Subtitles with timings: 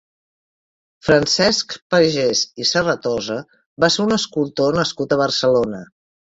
[1.09, 3.39] Francesc Pagès i Serratosa
[3.87, 5.87] va ser un escultor nascut a Barcelona.